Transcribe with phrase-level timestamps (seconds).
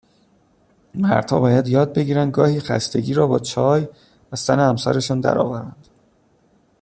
[0.95, 3.87] مرد ها باید یاد بگیرند گاهی خستگی را با چای
[4.31, 5.87] از تن همسرشان درآورند